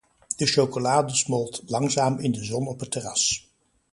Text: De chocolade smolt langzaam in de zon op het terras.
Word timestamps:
De 0.37 0.45
chocolade 0.47 1.15
smolt 1.15 1.61
langzaam 1.65 2.19
in 2.19 2.31
de 2.31 2.43
zon 2.43 2.67
op 2.67 2.79
het 2.79 2.91
terras. 2.91 3.49